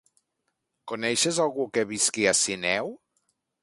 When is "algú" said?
1.45-1.69